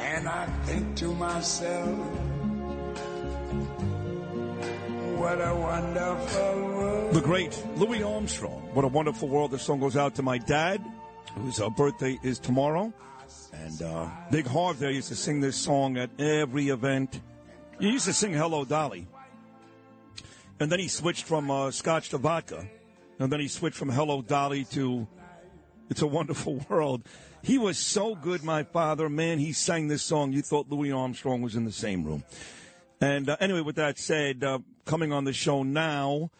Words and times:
And 0.00 0.28
I 0.28 0.46
think 0.64 0.96
to 0.96 1.14
myself, 1.14 1.98
what 5.18 5.38
a 5.38 5.54
wonderful 5.54 6.62
world. 6.62 7.14
The 7.14 7.20
great 7.20 7.62
Louis 7.76 8.02
Armstrong. 8.02 8.70
What 8.72 8.84
a 8.84 8.88
wonderful 8.88 9.28
world. 9.28 9.50
The 9.50 9.58
song 9.58 9.78
goes 9.78 9.96
out 9.96 10.14
to 10.14 10.22
my 10.22 10.38
dad, 10.38 10.82
whose 11.36 11.60
uh, 11.60 11.68
birthday 11.68 12.18
is 12.22 12.38
tomorrow. 12.38 12.92
And 13.52 13.82
uh, 13.82 14.08
Big 14.30 14.46
Harv 14.46 14.78
there 14.78 14.90
used 14.90 15.08
to 15.08 15.14
sing 15.14 15.40
this 15.40 15.56
song 15.56 15.98
at 15.98 16.10
every 16.18 16.68
event. 16.68 17.20
He 17.78 17.90
used 17.90 18.06
to 18.06 18.12
sing 18.12 18.32
Hello 18.32 18.64
Dolly. 18.64 19.06
And 20.58 20.72
then 20.72 20.78
he 20.78 20.88
switched 20.88 21.24
from 21.24 21.50
uh, 21.50 21.70
scotch 21.70 22.08
to 22.10 22.18
vodka. 22.18 22.66
And 23.18 23.30
then 23.30 23.40
he 23.40 23.48
switched 23.48 23.76
from 23.76 23.90
Hello 23.90 24.22
Dolly 24.22 24.64
to 24.72 25.06
It's 25.90 26.02
a 26.02 26.06
Wonderful 26.06 26.64
World. 26.68 27.02
He 27.42 27.56
was 27.56 27.78
so 27.78 28.14
good, 28.14 28.44
my 28.44 28.62
father. 28.64 29.08
Man, 29.08 29.38
he 29.38 29.52
sang 29.52 29.88
this 29.88 30.02
song. 30.02 30.32
You 30.32 30.42
thought 30.42 30.68
Louis 30.68 30.92
Armstrong 30.92 31.40
was 31.40 31.56
in 31.56 31.64
the 31.64 31.72
same 31.72 32.04
room. 32.04 32.22
And 33.00 33.30
uh, 33.30 33.36
anyway, 33.40 33.62
with 33.62 33.76
that 33.76 33.98
said, 33.98 34.44
uh, 34.44 34.58
coming 34.84 35.10
on 35.12 35.24
the 35.24 35.32
show 35.32 35.62
now 35.62 36.30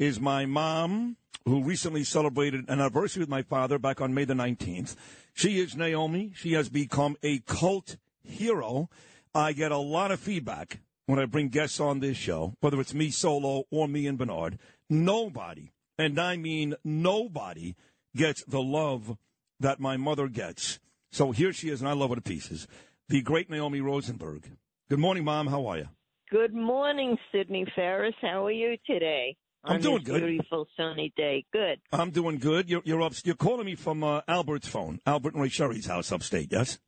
is 0.00 0.20
my 0.20 0.46
mom, 0.46 1.16
who 1.44 1.62
recently 1.62 2.02
celebrated 2.02 2.68
an 2.68 2.80
anniversary 2.80 3.20
with 3.20 3.28
my 3.28 3.42
father 3.42 3.78
back 3.78 4.00
on 4.00 4.12
May 4.12 4.24
the 4.24 4.34
19th. 4.34 4.96
She 5.32 5.60
is 5.60 5.76
Naomi. 5.76 6.32
She 6.34 6.54
has 6.54 6.68
become 6.68 7.16
a 7.22 7.38
cult 7.40 7.96
hero. 8.22 8.90
I 9.34 9.52
get 9.52 9.70
a 9.70 9.78
lot 9.78 10.10
of 10.10 10.18
feedback 10.18 10.80
when 11.06 11.20
I 11.20 11.26
bring 11.26 11.48
guests 11.48 11.78
on 11.78 12.00
this 12.00 12.16
show, 12.16 12.54
whether 12.60 12.80
it's 12.80 12.94
me 12.94 13.10
solo 13.10 13.64
or 13.70 13.86
me 13.86 14.08
and 14.08 14.18
Bernard. 14.18 14.58
Nobody, 14.90 15.70
and 15.96 16.18
I 16.18 16.36
mean 16.36 16.74
nobody, 16.82 17.76
gets 18.16 18.42
the 18.44 18.60
love 18.60 19.16
that 19.60 19.80
my 19.80 19.96
mother 19.96 20.28
gets. 20.28 20.78
So 21.10 21.32
here 21.32 21.52
she 21.52 21.70
is, 21.70 21.80
and 21.80 21.88
I 21.88 21.92
love 21.92 22.10
her 22.10 22.16
to 22.16 22.22
pieces. 22.22 22.66
The 23.08 23.22
great 23.22 23.48
Naomi 23.48 23.80
Rosenberg. 23.80 24.50
Good 24.90 24.98
morning, 24.98 25.24
Mom. 25.24 25.46
How 25.46 25.66
are 25.66 25.78
you? 25.78 25.88
Good 26.30 26.54
morning, 26.54 27.16
Sydney 27.32 27.66
Ferris. 27.74 28.14
How 28.20 28.46
are 28.46 28.52
you 28.52 28.76
today? 28.86 29.36
I'm 29.64 29.80
doing 29.80 30.02
good. 30.02 30.22
Beautiful 30.22 30.66
sunny 30.76 31.12
day. 31.16 31.44
Good. 31.52 31.80
I'm 31.92 32.10
doing 32.10 32.38
good. 32.38 32.68
You're 32.70 32.82
you're 32.84 33.02
up. 33.02 33.14
You're 33.24 33.34
calling 33.34 33.66
me 33.66 33.74
from 33.74 34.04
uh, 34.04 34.20
Albert's 34.28 34.68
phone, 34.68 35.00
Albert 35.06 35.34
and 35.34 35.42
Ray 35.42 35.48
Sherry's 35.48 35.86
house 35.86 36.12
upstate. 36.12 36.52
Yes. 36.52 36.78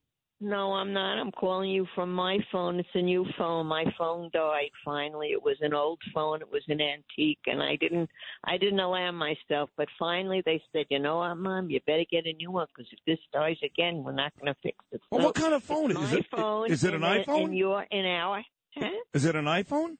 No, 0.42 0.72
I'm 0.72 0.94
not. 0.94 1.18
I'm 1.18 1.32
calling 1.32 1.68
you 1.68 1.86
from 1.94 2.14
my 2.14 2.38
phone. 2.50 2.80
It's 2.80 2.88
a 2.94 3.02
new 3.02 3.26
phone. 3.36 3.66
My 3.66 3.84
phone 3.98 4.30
died 4.32 4.70
finally. 4.82 5.28
It 5.28 5.42
was 5.42 5.56
an 5.60 5.74
old 5.74 6.00
phone. 6.14 6.40
It 6.40 6.50
was 6.50 6.62
an 6.68 6.80
antique, 6.80 7.40
and 7.46 7.62
I 7.62 7.76
didn't. 7.76 8.08
I 8.44 8.56
didn't 8.56 8.80
allow 8.80 9.10
myself. 9.12 9.68
But 9.76 9.88
finally, 9.98 10.42
they 10.46 10.62
said, 10.72 10.86
"You 10.88 10.98
know 10.98 11.18
what, 11.18 11.34
Mom? 11.34 11.68
You 11.68 11.78
better 11.86 12.06
get 12.10 12.24
a 12.26 12.32
new 12.32 12.50
one 12.52 12.66
because 12.74 12.90
if 12.90 13.00
this 13.06 13.18
dies 13.34 13.58
again, 13.62 14.02
we're 14.02 14.12
not 14.12 14.32
going 14.40 14.52
to 14.52 14.58
fix 14.62 14.78
it." 14.92 15.02
Well, 15.10 15.20
So 15.20 15.26
what 15.26 15.34
kind 15.34 15.52
of 15.52 15.62
phone 15.62 15.90
is 15.90 16.12
it? 16.14 16.26
Phone 16.30 16.70
Is 16.70 16.84
it 16.84 16.94
an 16.94 17.04
in 17.04 17.22
iPhone? 17.22 17.44
In 17.44 17.52
your 17.52 17.82
in 17.90 18.06
our. 18.06 18.42
Huh? 18.76 18.88
Is 19.12 19.26
it 19.26 19.36
an 19.36 19.44
iPhone? 19.44 19.96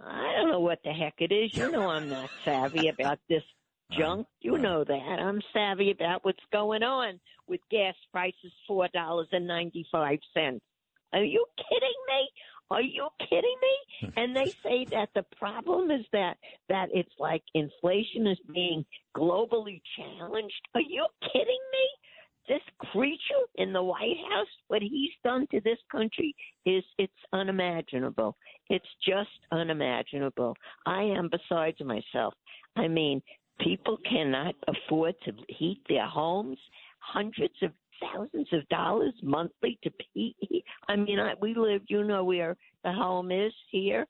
I 0.00 0.34
don't 0.36 0.52
know 0.52 0.60
what 0.60 0.78
the 0.84 0.92
heck 0.92 1.14
it 1.18 1.32
is. 1.32 1.56
You 1.56 1.72
know 1.72 1.88
I'm 1.90 2.08
not 2.08 2.30
savvy 2.44 2.86
about 2.86 3.18
this 3.28 3.42
Uh-huh. 3.90 3.98
junk. 4.00 4.26
You 4.40 4.58
know 4.58 4.84
that. 4.84 4.92
I'm 5.20 5.40
savvy 5.52 5.90
about 5.90 6.24
what's 6.24 6.42
going 6.52 6.82
on 6.82 7.20
with 7.46 7.60
gas 7.70 7.94
prices 8.12 8.52
four 8.66 8.88
dollars 8.94 9.28
and 9.32 9.46
ninety 9.46 9.86
five 9.90 10.18
cents. 10.34 10.60
Are 11.12 11.24
you 11.24 11.44
kidding 11.56 11.88
me? 12.08 12.28
Are 12.70 12.82
you 12.82 13.08
kidding 13.20 13.56
me? 13.62 14.12
And 14.16 14.36
they 14.36 14.52
say 14.62 14.86
that 14.90 15.08
the 15.14 15.24
problem 15.38 15.90
is 15.90 16.04
that 16.12 16.36
that 16.68 16.88
it's 16.92 17.12
like 17.18 17.42
inflation 17.54 18.26
is 18.26 18.38
being 18.52 18.84
globally 19.16 19.80
challenged. 19.96 20.68
Are 20.74 20.80
you 20.80 21.06
kidding 21.32 21.64
me? 21.72 21.88
This 22.48 22.62
creature 22.92 23.44
in 23.56 23.72
the 23.74 23.82
White 23.82 24.16
House, 24.30 24.46
what 24.68 24.80
he's 24.80 25.10
done 25.22 25.46
to 25.50 25.60
this 25.60 25.78
country 25.92 26.34
is 26.64 26.82
it's 26.98 27.12
unimaginable. 27.32 28.36
It's 28.70 28.88
just 29.06 29.28
unimaginable. 29.52 30.56
I 30.86 31.02
am 31.02 31.28
besides 31.30 31.78
myself. 31.80 32.32
I 32.74 32.88
mean, 32.88 33.20
people 33.60 33.98
cannot 34.08 34.54
afford 34.66 35.14
to 35.24 35.32
heat 35.48 35.80
their 35.88 36.06
homes. 36.06 36.58
Hundreds 37.00 37.54
of 37.62 37.72
thousands 38.00 38.48
of 38.52 38.68
dollars 38.68 39.14
monthly 39.22 39.78
to 39.82 39.90
heat. 40.14 40.64
I 40.88 40.96
mean, 40.96 41.18
I, 41.18 41.34
we 41.40 41.54
live. 41.54 41.82
You 41.88 42.04
know 42.04 42.24
where 42.24 42.56
the 42.84 42.92
home 42.92 43.30
is 43.32 43.52
here, 43.70 44.06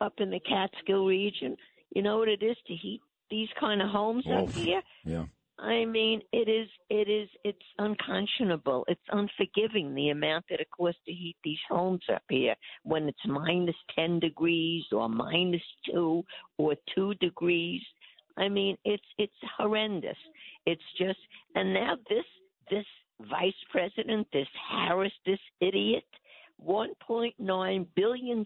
up 0.00 0.14
in 0.18 0.30
the 0.30 0.40
Catskill 0.40 1.06
region. 1.06 1.56
You 1.94 2.02
know 2.02 2.18
what 2.18 2.28
it 2.28 2.42
is 2.42 2.56
to 2.66 2.74
heat 2.74 3.00
these 3.30 3.48
kind 3.58 3.80
of 3.80 3.88
homes 3.88 4.24
up 4.32 4.50
here. 4.50 4.82
Yeah. 5.04 5.24
I 5.60 5.84
mean, 5.84 6.22
it 6.32 6.48
is, 6.48 6.68
it 6.88 7.08
is, 7.08 7.28
it's 7.44 7.58
unconscionable. 7.78 8.84
It's 8.88 9.00
unforgiving 9.10 9.94
the 9.94 10.08
amount 10.08 10.46
that 10.48 10.60
it 10.60 10.68
costs 10.74 11.00
to 11.06 11.12
heat 11.12 11.36
these 11.44 11.58
homes 11.68 12.02
up 12.12 12.22
here 12.30 12.54
when 12.82 13.08
it's 13.08 13.26
minus 13.26 13.76
10 13.94 14.20
degrees 14.20 14.84
or 14.90 15.08
minus 15.08 15.62
two 15.84 16.24
or 16.56 16.76
two 16.94 17.14
degrees. 17.14 17.82
I 18.40 18.48
mean, 18.48 18.76
it's, 18.84 19.04
it's 19.18 19.32
horrendous. 19.58 20.16
It's 20.66 20.82
just, 20.98 21.18
and 21.54 21.74
now 21.74 21.94
this, 22.08 22.24
this 22.70 22.86
vice 23.30 23.52
president, 23.70 24.26
this 24.32 24.48
Harris, 24.70 25.12
this 25.26 25.38
idiot, 25.60 26.04
$1.9 26.66 27.86
billion 27.94 28.44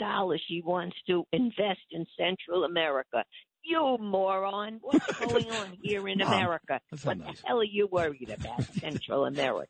she 0.49 0.60
wants 0.65 0.97
to 1.06 1.25
invest 1.33 1.81
in 1.91 2.06
Central 2.19 2.65
America. 2.65 3.25
You 3.62 3.97
moron. 3.99 4.78
What's 4.83 5.06
going 5.27 5.50
on 5.50 5.78
here 5.83 6.06
in 6.09 6.19
Mom, 6.19 6.33
America? 6.33 6.81
What 7.03 7.19
nice. 7.19 7.41
the 7.41 7.47
hell 7.47 7.60
are 7.60 7.65
you 7.65 7.87
worried 7.91 8.31
about, 8.31 8.62
Central 8.75 9.25
America? 9.33 9.69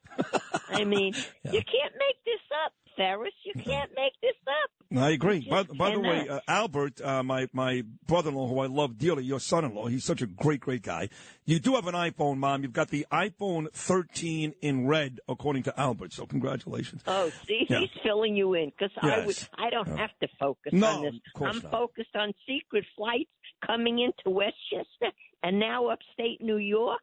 I 0.68 0.84
mean, 0.84 1.14
Yeah. 1.44 1.52
you 1.52 1.60
can't 1.62 1.94
make 1.98 2.16
this 2.24 2.40
up, 2.64 2.72
Ferris. 2.96 3.32
You 3.44 3.52
can't 3.62 3.90
make 3.96 4.12
this 4.22 4.34
up. 4.46 4.70
I 4.96 5.10
agree. 5.10 5.46
By, 5.48 5.64
by 5.64 5.90
the 5.90 6.00
way, 6.00 6.28
uh, 6.28 6.40
Albert, 6.46 7.00
uh, 7.00 7.22
my 7.22 7.48
my 7.52 7.82
brother-in-law, 8.06 8.46
who 8.48 8.60
I 8.60 8.66
love 8.66 8.96
dearly, 8.98 9.24
your 9.24 9.40
son-in-law, 9.40 9.86
he's 9.88 10.04
such 10.04 10.22
a 10.22 10.26
great, 10.26 10.60
great 10.60 10.82
guy. 10.82 11.08
You 11.46 11.58
do 11.58 11.74
have 11.74 11.86
an 11.88 11.94
iPhone, 11.94 12.36
Mom. 12.36 12.62
You've 12.62 12.72
got 12.72 12.88
the 12.88 13.06
iPhone 13.12 13.72
13 13.72 14.54
in 14.62 14.86
red, 14.86 15.18
according 15.28 15.64
to 15.64 15.80
Albert. 15.80 16.12
So 16.12 16.26
congratulations. 16.26 17.02
Oh, 17.06 17.30
see, 17.46 17.66
Yeah. 17.68 17.80
he's 17.80 17.90
filling 18.02 18.36
you 18.36 18.54
in 18.54 18.70
because 18.70 18.92
I 19.02 19.24
would, 19.26 19.36
I 19.58 19.70
don't 19.70 19.88
Yeah. 19.88 19.96
have 19.96 20.18
to 20.20 20.28
focus 20.38 20.72
No, 20.72 20.86
on 20.88 21.02
this. 21.02 21.14
of 21.14 21.32
course 21.38 21.56
I'm 21.56 21.62
not. 21.62 21.72
focused 21.72 22.14
on 22.16 22.32
secret 22.46 22.84
flights 22.96 23.30
coming 23.66 23.98
into 23.98 24.30
Westchester 24.30 25.10
and 25.42 25.58
now 25.58 25.88
upstate 25.88 26.40
New 26.40 26.58
York. 26.58 27.00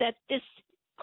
That 0.00 0.16
this 0.28 0.42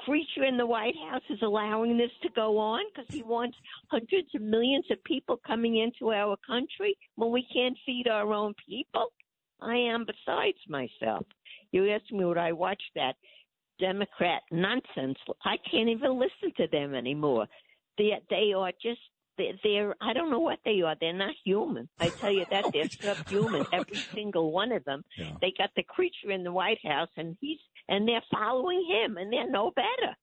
creature 0.05 0.43
in 0.45 0.57
the 0.57 0.65
White 0.65 0.95
House 1.09 1.23
is 1.29 1.39
allowing 1.41 1.97
this 1.97 2.11
to 2.23 2.29
go 2.35 2.57
on 2.57 2.83
because 2.93 3.13
he 3.13 3.23
wants 3.23 3.57
hundreds 3.87 4.33
of 4.35 4.41
millions 4.41 4.85
of 4.91 5.03
people 5.03 5.39
coming 5.45 5.77
into 5.77 6.11
our 6.11 6.37
country 6.45 6.97
when 7.15 7.31
we 7.31 7.45
can't 7.53 7.77
feed 7.85 8.07
our 8.07 8.33
own 8.33 8.53
people. 8.67 9.11
I 9.61 9.75
am 9.75 10.05
besides 10.05 10.57
myself. 10.67 11.25
You 11.71 11.89
asked 11.91 12.11
me 12.11 12.25
would 12.25 12.37
I 12.37 12.51
watch 12.53 12.81
that 12.95 13.15
Democrat 13.79 14.41
nonsense. 14.51 15.17
I 15.43 15.57
can't 15.69 15.89
even 15.89 16.19
listen 16.19 16.53
to 16.57 16.67
them 16.71 16.93
anymore. 16.95 17.47
They 17.97 18.11
they 18.29 18.53
are 18.55 18.71
just 18.81 18.99
they're, 19.37 19.53
they're 19.63 19.95
I 20.01 20.13
don't 20.13 20.29
know 20.29 20.39
what 20.39 20.59
they 20.65 20.81
are. 20.81 20.95
They're 20.99 21.13
not 21.13 21.33
human. 21.43 21.89
I 21.99 22.09
tell 22.09 22.31
you 22.31 22.45
that 22.51 22.65
they're 22.73 22.89
oh, 23.03 23.13
subhuman. 23.15 23.65
Every 23.71 23.95
single 24.13 24.51
one 24.51 24.71
of 24.71 24.83
them. 24.85 25.03
Yeah. 25.17 25.31
They 25.41 25.53
got 25.57 25.71
the 25.75 25.83
creature 25.83 26.31
in 26.31 26.43
the 26.43 26.51
White 26.51 26.85
House, 26.85 27.09
and 27.17 27.37
he's 27.39 27.59
and 27.89 28.07
they're 28.07 28.23
following 28.31 28.85
him, 28.87 29.17
and 29.17 29.31
they're 29.31 29.49
no 29.49 29.71
better. 29.75 30.15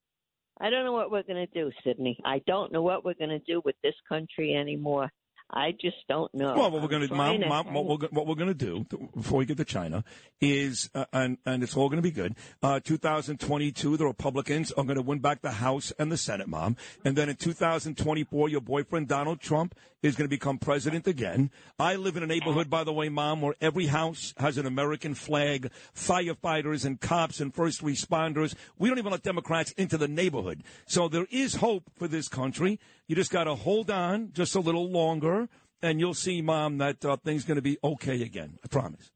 I 0.61 0.71
don't 0.71 0.85
know 0.85 0.93
what 0.93 1.11
we're 1.11 1.23
going 1.23 1.47
to 1.47 1.53
do, 1.53 1.71
Sydney. 1.85 2.19
I 2.25 2.41
don't 2.47 2.73
know 2.73 2.83
what 2.83 3.05
we're 3.05 3.15
going 3.15 3.31
to 3.31 3.39
do 3.41 3.61
with 3.65 3.77
this 3.83 3.95
country 4.09 4.55
anymore. 4.55 5.11
I 5.51 5.73
just 5.81 5.97
don't 6.09 6.33
know. 6.35 6.55
Well, 6.55 6.71
what 6.73 6.83
we're 6.83 6.89
going 6.89 7.07
to, 7.07 7.15
mom, 7.15 7.41
mom, 7.47 7.73
what 7.73 7.87
we're, 7.87 8.09
what 8.09 8.27
we're 8.27 8.35
going 8.35 8.49
to 8.49 8.55
do 8.55 8.85
before 9.15 9.39
we 9.39 9.47
get 9.47 9.57
to 9.59 9.65
China 9.65 10.03
is, 10.41 10.91
uh, 10.95 11.05
and 11.13 11.39
and 11.47 11.63
it's 11.63 11.77
all 11.77 11.89
going 11.89 11.99
to 11.99 12.03
be 12.03 12.11
good. 12.11 12.35
Uh, 12.63 12.81
2022, 12.83 13.97
the 13.97 14.05
Republicans 14.05 14.73
are 14.73 14.83
going 14.83 14.97
to 14.97 15.03
win 15.03 15.21
back 15.21 15.43
the 15.43 15.53
House 15.53 15.93
and 16.01 16.11
the 16.11 16.17
Senate, 16.17 16.49
mom, 16.49 16.77
and 17.05 17.17
then 17.17 17.29
in 17.29 17.37
2024, 17.37 18.49
your 18.49 18.61
boyfriend 18.61 19.07
Donald 19.07 19.41
Trump 19.41 19.77
is 20.03 20.17
going 20.17 20.27
to 20.27 20.35
become 20.35 20.59
president 20.59 21.07
again. 21.07 21.51
I 21.79 21.95
live 21.97 22.17
in 22.17 22.23
a 22.23 22.27
neighborhood, 22.27 22.69
by 22.69 22.85
the 22.85 22.93
way, 22.93 23.09
mom, 23.09 23.41
where 23.41 23.55
every 23.61 23.87
house 23.87 24.35
has 24.39 24.59
an 24.59 24.67
American 24.67 25.15
flag, 25.15 25.71
firefighters 25.95 26.85
and 26.85 27.01
cops 27.01 27.41
and 27.41 27.55
first 27.55 27.83
responders. 27.83 28.55
We 28.79 28.89
don't 28.89 28.99
even 28.99 29.13
let 29.13 29.23
Democrats 29.23 29.73
into 29.73 29.97
the 29.97 30.09
neighborhood, 30.09 30.65
so 30.87 31.09
there 31.09 31.27
is 31.31 31.57
hope 31.57 31.85
for 31.97 32.09
this 32.09 32.29
country. 32.29 32.81
You 33.09 33.17
just 33.17 33.31
got 33.31 33.45
to 33.45 33.55
hold 33.55 33.91
on 33.91 34.31
just 34.33 34.55
a 34.55 34.61
little 34.61 34.91
longer 34.91 35.49
and 35.83 36.01
you'll 36.01 36.15
see, 36.15 36.43
Mom, 36.43 36.79
that 36.79 37.05
uh, 37.05 37.17
things 37.17 37.45
going 37.45 37.57
to 37.57 37.63
be 37.63 37.79
okay 37.83 38.23
again. 38.23 38.59
I 38.65 38.69
promise. 38.69 39.11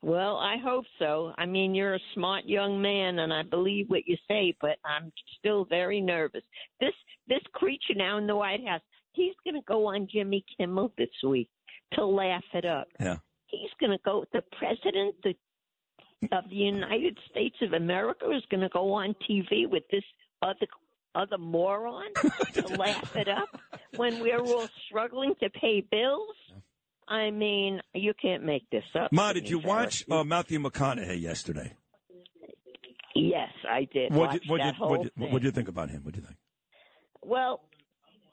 Well, 0.00 0.36
I 0.36 0.56
hope 0.62 0.84
so. 0.98 1.32
I 1.36 1.46
mean, 1.46 1.74
you're 1.74 1.96
a 1.96 2.00
smart 2.14 2.44
young 2.44 2.80
man, 2.80 3.18
and 3.18 3.32
I 3.32 3.42
believe 3.42 3.86
what 3.88 4.06
you 4.06 4.16
say, 4.28 4.54
but 4.60 4.76
I'm 4.84 5.12
still 5.38 5.64
very 5.64 6.00
nervous. 6.00 6.42
This 6.80 6.92
this 7.26 7.42
creature 7.52 7.94
now 7.96 8.16
in 8.18 8.26
the 8.26 8.36
White 8.36 8.64
House, 8.64 8.80
he's 9.12 9.34
going 9.44 9.56
to 9.56 9.66
go 9.66 9.86
on 9.86 10.06
Jimmy 10.10 10.44
Kimmel 10.56 10.92
this 10.96 11.08
week 11.26 11.48
to 11.94 12.06
laugh 12.06 12.44
it 12.54 12.64
up. 12.64 12.86
Yeah. 13.00 13.16
He's 13.46 13.70
going 13.80 13.90
to 13.90 13.98
go. 14.04 14.24
The 14.32 14.42
president 14.56 15.16
the, 15.24 15.34
of 16.36 16.48
the 16.48 16.56
United 16.56 17.18
States 17.30 17.56
of 17.62 17.72
America 17.72 18.30
is 18.30 18.44
going 18.50 18.60
to 18.60 18.68
go 18.68 18.92
on 18.92 19.16
TV 19.28 19.68
with 19.68 19.82
this 19.90 20.04
other 20.42 20.66
other 21.18 21.38
moron 21.38 22.12
to 22.54 22.66
laugh 22.68 23.16
it 23.16 23.28
up 23.28 23.48
when 23.96 24.20
we're 24.20 24.40
all 24.40 24.68
struggling 24.86 25.34
to 25.40 25.50
pay 25.50 25.84
bills. 25.90 26.36
I 27.08 27.30
mean, 27.30 27.80
you 27.94 28.12
can't 28.20 28.44
make 28.44 28.68
this 28.70 28.84
up. 28.94 29.12
Ma, 29.12 29.32
did 29.32 29.48
you 29.48 29.58
watch 29.58 30.04
uh, 30.10 30.24
Matthew 30.24 30.58
McConaughey 30.60 31.20
yesterday? 31.20 31.74
Yes, 33.14 33.50
I 33.68 33.88
did. 33.92 34.14
What 34.14 34.32
did 34.32 34.42
what 34.46 34.58
that 34.58 34.74
did 34.74 34.80
what 34.80 35.02
did, 35.02 35.14
thing. 35.14 35.32
what 35.32 35.42
did 35.42 35.46
you 35.46 35.52
think 35.52 35.68
about 35.68 35.90
him? 35.90 36.04
What 36.04 36.14
did 36.14 36.20
you 36.20 36.26
think? 36.26 36.38
Well, 37.22 37.62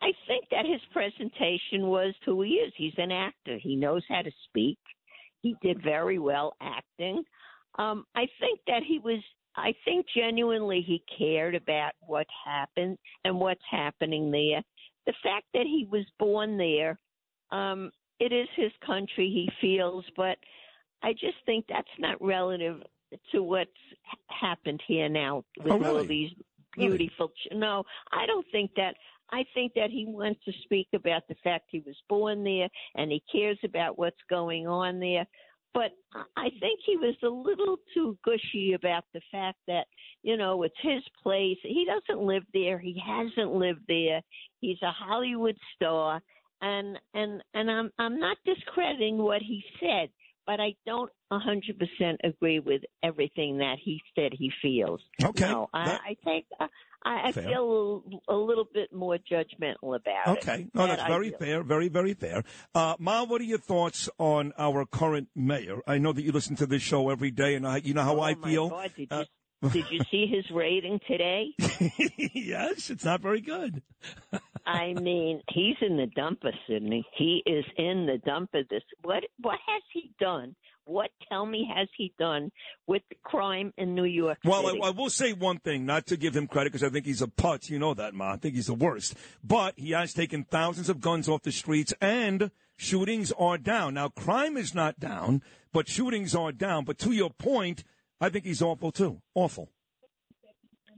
I 0.01 0.11
think 0.27 0.45
that 0.51 0.65
his 0.65 0.81
presentation 0.91 1.87
was 1.87 2.13
who 2.25 2.41
he 2.41 2.51
is. 2.51 2.73
He's 2.77 2.93
an 2.97 3.11
actor. 3.11 3.57
He 3.61 3.75
knows 3.75 4.03
how 4.07 4.21
to 4.21 4.31
speak. 4.47 4.77
He 5.41 5.55
did 5.61 5.81
very 5.81 6.19
well 6.19 6.53
acting. 6.61 7.23
Um, 7.79 8.05
I 8.15 8.27
think 8.39 8.59
that 8.67 8.83
he 8.87 8.99
was. 8.99 9.19
I 9.57 9.73
think 9.85 10.05
genuinely 10.15 10.81
he 10.81 11.03
cared 11.17 11.55
about 11.55 11.93
what 12.01 12.27
happened 12.45 12.97
and 13.23 13.39
what's 13.39 13.61
happening 13.69 14.31
there. 14.31 14.61
The 15.05 15.13
fact 15.23 15.45
that 15.53 15.65
he 15.65 15.87
was 15.89 16.05
born 16.19 16.57
there, 16.57 16.99
um, 17.51 17.91
it 18.19 18.31
is 18.33 18.47
his 18.55 18.71
country. 18.85 19.29
He 19.29 19.49
feels, 19.61 20.05
but 20.15 20.37
I 21.03 21.13
just 21.13 21.37
think 21.45 21.65
that's 21.69 21.87
not 21.99 22.21
relative 22.21 22.81
to 23.31 23.43
what's 23.43 23.69
happened 24.27 24.81
here 24.87 25.07
now 25.09 25.43
with 25.63 25.71
Oh, 25.71 25.75
all 25.75 25.79
really? 25.79 26.07
these 26.07 26.31
beautiful. 26.75 27.29
Ch- 27.29 27.53
no, 27.53 27.83
I 28.11 28.25
don't 28.25 28.45
think 28.51 28.71
that. 28.75 28.95
I 29.31 29.43
think 29.55 29.73
that 29.73 29.89
he 29.89 30.05
wants 30.05 30.39
to 30.45 30.51
speak 30.63 30.87
about 30.93 31.23
the 31.27 31.35
fact 31.43 31.65
he 31.71 31.79
was 31.79 31.95
born 32.07 32.43
there 32.43 32.69
and 32.93 33.11
he 33.11 33.23
cares 33.31 33.57
about 33.63 33.97
what's 33.97 34.21
going 34.29 34.67
on 34.67 34.99
there. 34.99 35.25
But 35.75 35.91
I- 36.13 36.25
I 36.45 36.49
think 36.61 36.79
he 36.85 36.95
was 36.97 37.15
a 37.21 37.27
little 37.29 37.77
too 37.93 38.17
gushy 38.23 38.73
about 38.73 39.03
the 39.13 39.21
fact 39.29 39.59
that, 39.67 39.87
you 40.23 40.37
know, 40.37 40.63
it's 40.63 40.79
his 40.79 41.03
place. 41.21 41.59
He 41.61 41.85
doesn't 41.85 42.25
live 42.25 42.45
there. 42.53 42.79
He 42.79 42.97
hasn't 42.97 43.53
lived 43.53 43.85
there. 43.87 44.21
He's 44.61 44.81
a 44.81 44.91
Hollywood 44.91 45.57
star. 45.75 46.21
And 46.61 46.97
and 47.13 47.43
and 47.53 47.69
I'm 47.69 47.91
I'm 47.99 48.17
not 48.17 48.37
discrediting 48.45 49.17
what 49.17 49.41
he 49.41 49.63
said, 49.81 50.09
but 50.47 50.61
I 50.61 50.73
don't 50.85 51.11
100% 51.31 52.17
agree 52.23 52.59
with 52.59 52.81
everything 53.03 53.57
that 53.57 53.77
he 53.77 54.01
said 54.15 54.31
he 54.33 54.49
feels. 54.61 55.01
Okay. 55.21 55.45
No, 55.51 55.67
I, 55.73 55.85
That- 55.85 56.01
I 56.11 56.13
think 56.23 56.45
uh, 56.59 56.67
I, 57.05 57.27
I 57.27 57.31
feel 57.31 57.45
a 57.45 57.61
little, 57.61 58.03
a 58.27 58.35
little 58.35 58.67
bit 58.73 58.91
more 58.91 59.17
judgmental 59.31 59.95
about 59.95 60.27
it. 60.27 60.29
Okay. 60.39 60.67
No, 60.73 60.87
That 60.87 60.97
that's 60.97 61.07
very 61.07 61.29
fair. 61.29 61.61
Very, 61.63 61.87
very 61.87 62.15
fair. 62.15 62.43
Uh, 62.73 62.95
Ma, 62.97 63.23
what 63.23 63.39
are 63.41 63.45
your 63.45 63.59
thoughts 63.59 64.09
on 64.17 64.53
our 64.57 64.85
current 64.85 65.29
mayor? 65.35 65.77
I 65.87 65.99
know 65.99 66.13
that 66.13 66.23
you 66.23 66.31
listen 66.31 66.55
to 66.57 66.65
this 66.65 66.81
show 66.81 67.09
every 67.09 67.29
day, 67.31 67.53
and 67.55 67.67
I, 67.67 67.77
you 67.77 67.93
know 67.93 68.01
how 68.03 68.17
oh 68.17 68.21
I 68.21 68.33
my 68.33 68.49
feel. 68.49 68.69
God, 68.69 68.91
did, 68.97 69.07
Uh, 69.11 69.23
you, 69.61 69.69
did 69.69 69.85
you 69.91 69.99
see 70.09 70.25
his 70.25 70.49
rating 70.51 70.99
today? 71.07 71.53
yes, 72.33 72.89
it's 72.89 73.05
not 73.05 73.21
very 73.21 73.41
good. 73.41 73.83
I 74.65 74.93
mean, 74.93 75.41
he's 75.51 75.75
in 75.81 75.97
the 75.97 76.07
dumper, 76.17 76.51
Sydney. 76.67 77.05
He 77.15 77.43
is 77.45 77.65
in 77.77 78.07
the 78.07 78.19
dumper. 78.27 78.67
This 78.67 78.81
what 79.03 79.23
what 79.39 79.59
has 79.67 79.83
he 79.93 80.11
done? 80.19 80.55
What 80.85 81.09
tell 81.27 81.45
me 81.45 81.69
has 81.75 81.87
he 81.97 82.13
done 82.19 82.51
with 82.87 83.01
the 83.09 83.17
crime 83.23 83.73
in 83.77 83.95
New 83.95 84.05
York 84.05 84.37
Well, 84.45 84.67
City? 84.67 84.79
I, 84.81 84.87
I 84.87 84.89
will 84.91 85.09
say 85.09 85.33
one 85.33 85.57
thing, 85.57 85.85
not 85.85 86.05
to 86.07 86.17
give 86.17 86.35
him 86.35 86.47
credit, 86.47 86.71
because 86.71 86.83
I 86.83 86.89
think 86.89 87.05
he's 87.05 87.21
a 87.23 87.27
putz. 87.27 87.69
You 87.69 87.79
know 87.79 87.93
that, 87.95 88.13
Ma. 88.13 88.33
I 88.33 88.37
think 88.37 88.55
he's 88.55 88.67
the 88.67 88.75
worst. 88.75 89.15
But 89.43 89.73
he 89.77 89.91
has 89.91 90.13
taken 90.13 90.43
thousands 90.43 90.87
of 90.87 91.01
guns 91.01 91.27
off 91.27 91.41
the 91.41 91.51
streets, 91.51 91.93
and 91.99 92.51
shootings 92.77 93.31
are 93.33 93.57
down. 93.57 93.95
Now, 93.95 94.09
crime 94.09 94.57
is 94.57 94.75
not 94.75 94.99
down, 94.99 95.41
but 95.73 95.87
shootings 95.87 96.35
are 96.35 96.51
down. 96.51 96.85
But 96.85 96.99
to 96.99 97.11
your 97.11 97.31
point, 97.31 97.83
I 98.21 98.29
think 98.29 98.45
he's 98.45 98.61
awful 98.61 98.91
too. 98.91 99.21
Awful. 99.33 99.69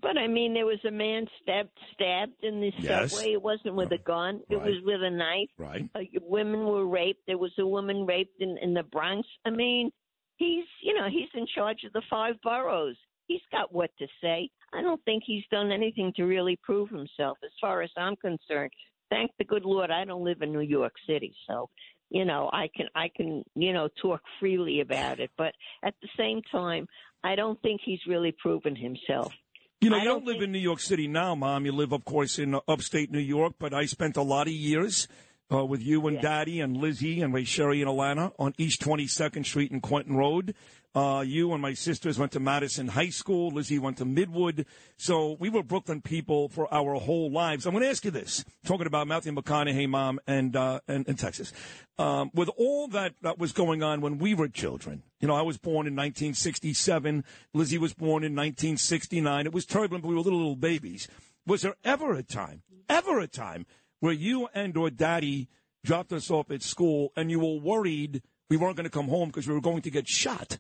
But 0.02 0.18
I 0.18 0.28
mean, 0.28 0.54
there 0.54 0.66
was 0.66 0.84
a 0.86 0.92
man 0.92 1.26
stabbed 1.42 1.78
stabbed 1.94 2.44
in 2.44 2.62
the 2.62 2.72
Yes. 2.80 3.12
subway. 3.12 3.34
It 3.34 3.42
wasn't 3.42 3.76
with 3.76 3.92
a 3.92 3.98
gun. 3.98 4.42
It 4.50 4.58
Right. 4.58 4.66
was 4.74 4.82
with 4.84 5.02
a 5.02 5.10
knife. 5.10 5.50
Right. 5.58 5.90
Uh, 5.96 6.02
women 6.22 6.66
were 6.66 6.86
raped. 6.86 7.26
There 7.26 7.38
was 7.38 7.58
a 7.58 7.66
woman 7.66 8.06
raped 8.06 8.40
in 8.42 8.58
in 8.60 8.74
the 8.74 8.84
Bronx. 8.84 9.28
I 9.46 9.50
mean, 9.50 9.92
he's 10.38 10.66
you 10.82 10.94
know 10.94 11.10
he's 11.10 11.30
in 11.34 11.48
charge 11.48 11.84
of 11.84 11.94
the 11.94 12.04
five 12.10 12.40
boroughs. 12.42 12.98
He's 13.28 13.42
got 13.52 13.74
what 13.74 13.92
to 13.98 14.08
say. 14.22 14.50
I 14.74 14.82
don't 14.82 15.04
think 15.04 15.24
he's 15.26 15.46
done 15.50 15.72
anything 15.72 16.14
to 16.14 16.24
really 16.26 16.56
prove 16.58 16.90
himself, 16.90 17.38
as 17.44 17.52
far 17.60 17.82
as 17.82 17.92
I'm 17.98 18.16
concerned. 18.18 18.72
Thank 19.10 19.32
the 19.38 19.46
good 19.46 19.66
Lord, 19.66 19.90
I 19.90 20.04
don't 20.06 20.24
live 20.24 20.42
in 20.42 20.52
New 20.52 20.62
York 20.62 20.94
City, 21.08 21.34
so 21.48 21.70
you 22.10 22.24
know 22.24 22.50
I 22.54 22.68
can 22.76 22.88
I 22.94 23.08
can 23.10 23.44
you 23.56 23.74
know 23.74 23.88
talk 24.02 24.22
freely 24.40 24.82
about 24.82 25.20
it. 25.20 25.32
But 25.38 25.56
at 25.84 25.96
the 26.02 26.10
same 26.18 26.42
time, 26.44 26.88
I 27.24 27.36
don't 27.36 27.60
think 27.62 27.82
he's 27.84 28.06
really 28.06 28.32
proven 28.34 28.76
himself. 28.76 29.34
You 29.82 29.92
know, 29.92 29.98
I 29.98 30.00
you 30.00 30.06
don't 30.06 30.20
don't 30.20 30.26
live 30.26 30.34
think- 30.36 30.44
in 30.46 30.52
New 30.54 30.60
York 30.60 30.80
City 30.80 31.08
now, 31.08 31.36
Mom. 31.36 31.66
You 31.66 31.72
live, 31.72 31.92
of 31.92 32.04
course, 32.04 32.40
in 32.40 32.56
uh, 32.56 32.62
upstate 32.68 33.12
New 33.12 33.20
York, 33.20 33.54
but 33.60 33.74
I 33.74 33.86
spent 33.86 34.18
a 34.18 34.24
lot 34.24 34.48
of 34.48 34.54
years 34.54 35.08
uh, 35.54 35.64
with 35.64 35.82
you 35.84 36.06
and 36.08 36.16
Yeah. 36.16 36.22
Daddy 36.22 36.60
and 36.60 36.76
Lizzie 36.76 37.22
and 37.22 37.34
Ray 37.34 37.44
Sherry 37.44 37.82
and 37.82 37.90
Alana 37.90 38.34
on 38.40 38.54
East 38.58 38.82
22nd 38.82 39.46
Street 39.46 39.72
and 39.72 39.82
Quentin 39.82 40.16
Road. 40.16 40.56
Uh, 40.98 41.22
you 41.22 41.54
and 41.54 41.62
my 41.62 41.76
sisters 41.76 42.18
went 42.18 42.32
to 42.32 42.40
Madison 42.40 42.88
High 42.88 43.12
School. 43.12 43.52
Lizzie 43.52 43.78
went 43.78 43.98
to 43.98 44.04
Midwood. 44.04 44.66
So 44.98 45.38
we 45.40 45.48
were 45.48 45.62
Brooklyn 45.62 46.02
people 46.02 46.50
for 46.50 46.74
our 46.74 46.96
whole 46.96 47.30
lives. 47.30 47.68
I'm 47.68 47.74
going 47.74 47.84
to 47.84 47.90
ask 47.92 48.04
you 48.04 48.10
this, 48.10 48.44
talking 48.66 48.88
about 48.88 49.08
Matthew 49.08 49.32
McConaughey, 49.32 49.88
Mom, 49.88 50.20
and, 50.26 50.56
uh, 50.56 50.80
and, 50.88 51.08
and 51.08 51.20
Texas. 51.20 51.54
Um, 52.00 52.32
with 52.34 52.50
all 52.58 52.88
that, 52.88 53.14
that 53.22 53.38
was 53.38 53.52
going 53.52 53.84
on 53.84 54.02
when 54.02 54.18
we 54.18 54.34
were 54.34 54.48
children, 54.48 55.04
you 55.20 55.28
know, 55.28 55.36
I 55.36 55.44
was 55.44 55.60
born 55.60 55.86
in 55.86 55.96
1967. 55.96 57.24
Lizzie 57.54 57.78
was 57.78 57.94
born 57.94 58.24
in 58.24 58.36
1969. 58.36 59.46
It 59.46 59.54
was 59.54 59.68
turbulent, 59.68 60.02
but 60.02 60.10
we 60.10 60.16
were 60.16 60.22
little, 60.22 60.40
little 60.40 60.56
babies. 60.56 61.08
Was 61.46 61.62
there 61.62 61.76
ever 61.86 62.16
a 62.16 62.24
time, 62.24 62.64
ever 62.90 63.20
a 63.20 63.28
time, 63.28 63.68
where 64.00 64.14
you 64.14 64.48
and 64.52 64.76
or 64.76 64.90
Daddy 64.90 65.48
dropped 65.84 66.12
us 66.12 66.32
off 66.32 66.50
at 66.50 66.64
school 66.64 67.12
and 67.16 67.30
you 67.30 67.40
were 67.40 67.60
worried 67.60 68.24
we 68.50 68.58
weren't 68.58 68.78
going 68.78 68.86
to 68.86 68.90
come 68.90 69.10
home 69.10 69.30
because 69.30 69.48
we 69.48 69.54
were 69.54 69.62
going 69.62 69.84
to 69.84 69.92
get 69.92 70.08
shot? 70.08 70.58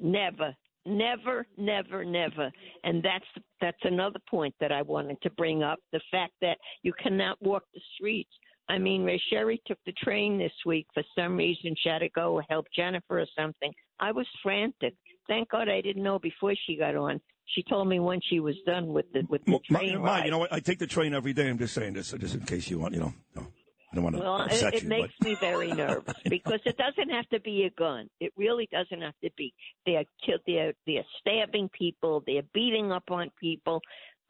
Never, 0.00 0.54
never, 0.86 1.46
never, 1.56 2.04
never. 2.04 2.50
And 2.84 3.02
that's 3.02 3.24
that's 3.60 3.78
another 3.82 4.20
point 4.28 4.54
that 4.60 4.72
I 4.72 4.82
wanted 4.82 5.20
to 5.22 5.30
bring 5.30 5.62
up: 5.62 5.78
the 5.92 6.00
fact 6.10 6.32
that 6.40 6.58
you 6.82 6.92
cannot 7.02 7.40
walk 7.42 7.64
the 7.74 7.80
streets. 7.96 8.30
I 8.68 8.78
mean, 8.78 9.04
Ray 9.04 9.20
Sherry 9.30 9.60
took 9.66 9.78
the 9.84 9.92
train 9.92 10.38
this 10.38 10.52
week 10.64 10.86
for 10.94 11.02
some 11.16 11.36
reason. 11.36 11.74
She 11.82 11.88
had 11.88 11.98
to 11.98 12.08
go 12.10 12.40
help 12.48 12.66
Jennifer 12.74 13.20
or 13.20 13.26
something. 13.38 13.70
I 14.00 14.10
was 14.10 14.26
frantic. 14.42 14.94
Thank 15.28 15.50
God 15.50 15.68
I 15.68 15.80
didn't 15.82 16.02
know 16.02 16.18
before 16.18 16.54
she 16.66 16.76
got 16.76 16.96
on. 16.96 17.20
She 17.46 17.62
told 17.62 17.88
me 17.88 18.00
when 18.00 18.20
she 18.22 18.40
was 18.40 18.56
done 18.64 18.88
with 18.88 19.04
the 19.12 19.22
with 19.28 19.44
the 19.44 19.58
train 19.70 19.98
Ma, 19.98 20.04
ride. 20.04 20.24
you 20.24 20.30
know 20.30 20.38
what? 20.38 20.52
I 20.52 20.60
take 20.60 20.78
the 20.78 20.86
train 20.86 21.14
every 21.14 21.34
day. 21.34 21.48
I'm 21.48 21.58
just 21.58 21.74
saying 21.74 21.92
this, 21.92 22.12
just 22.12 22.34
in 22.34 22.40
case 22.40 22.70
you 22.70 22.78
want, 22.78 22.94
you 22.94 23.00
know. 23.00 23.12
No, 23.36 23.46
I 23.94 23.96
don't 23.96 24.04
want 24.04 24.16
to 24.16 24.22
Well, 24.22 24.40
it, 24.42 24.52
upset 24.52 24.74
it 24.74 24.82
you. 24.82 24.88
makes 24.88 25.14
but. 25.20 25.28
me 25.28 25.36
very 25.40 25.70
nervous 25.70 26.14
because 26.28 26.58
it 26.64 26.76
doesn't 26.76 27.10
have 27.10 27.28
to 27.28 27.38
be 27.40 27.62
a 27.62 27.70
gun. 27.70 28.10
It 28.18 28.32
really 28.36 28.68
doesn't 28.72 29.00
have 29.00 29.14
to 29.22 29.30
be. 29.36 29.54
They're 29.86 30.04
kill- 30.24 30.38
they're 30.48 30.72
they're 30.84 31.04
stabbing 31.20 31.68
people. 31.68 32.24
They're 32.26 32.42
beating 32.52 32.90
up 32.90 33.04
on 33.10 33.30
people. 33.40 33.80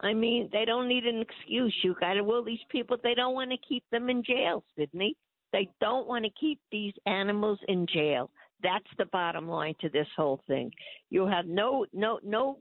I 0.01 0.13
mean, 0.13 0.49
they 0.51 0.65
don't 0.65 0.87
need 0.87 1.05
an 1.05 1.19
excuse. 1.21 1.75
You 1.83 1.95
got 1.99 2.13
to 2.13 2.23
will 2.23 2.43
these 2.43 2.59
people. 2.69 2.97
They 3.01 3.15
don't 3.15 3.33
want 3.33 3.49
to 3.51 3.57
keep 3.67 3.83
them 3.91 4.09
in 4.09 4.23
jail, 4.23 4.63
Sydney. 4.77 5.15
They 5.51 5.67
don't 5.81 6.07
want 6.07 6.25
to 6.25 6.31
keep 6.39 6.59
these 6.71 6.93
animals 7.07 7.57
in 7.67 7.87
jail. 7.91 8.29
That's 8.61 8.85
the 8.97 9.05
bottom 9.05 9.47
line 9.47 9.73
to 9.81 9.89
this 9.89 10.07
whole 10.15 10.41
thing. 10.47 10.71
You 11.09 11.25
have 11.25 11.47
no 11.47 11.85
no 11.91 12.19
no. 12.23 12.59